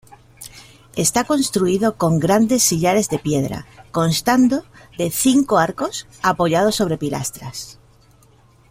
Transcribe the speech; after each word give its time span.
Está 0.95 1.25
construido 1.25 1.95
con 1.95 2.17
grandes 2.17 2.63
sillares 2.63 3.07
de 3.09 3.19
piedra, 3.19 3.67
constando 3.91 4.63
de 4.97 5.11
cinco 5.11 5.59
arcos 5.59 6.07
apoyados 6.23 6.73
sobre 6.73 6.97
pilastras. 6.97 7.77